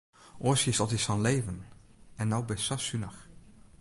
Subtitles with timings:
[0.45, 1.59] Oars hiest altyd sa'n leven
[2.19, 3.19] en no bist sa sunich.